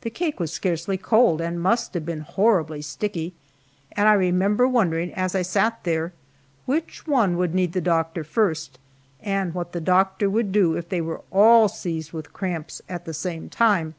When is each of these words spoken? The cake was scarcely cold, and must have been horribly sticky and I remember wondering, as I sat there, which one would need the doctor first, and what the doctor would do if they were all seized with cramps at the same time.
The 0.00 0.08
cake 0.08 0.40
was 0.40 0.50
scarcely 0.54 0.96
cold, 0.96 1.42
and 1.42 1.60
must 1.60 1.92
have 1.92 2.06
been 2.06 2.20
horribly 2.22 2.80
sticky 2.80 3.34
and 3.92 4.08
I 4.08 4.14
remember 4.14 4.66
wondering, 4.66 5.12
as 5.12 5.34
I 5.34 5.42
sat 5.42 5.84
there, 5.84 6.14
which 6.64 7.06
one 7.06 7.36
would 7.36 7.54
need 7.54 7.74
the 7.74 7.82
doctor 7.82 8.24
first, 8.24 8.78
and 9.20 9.52
what 9.52 9.72
the 9.72 9.80
doctor 9.82 10.30
would 10.30 10.50
do 10.50 10.78
if 10.78 10.88
they 10.88 11.02
were 11.02 11.20
all 11.30 11.68
seized 11.68 12.10
with 12.14 12.32
cramps 12.32 12.80
at 12.88 13.04
the 13.04 13.12
same 13.12 13.50
time. 13.50 13.96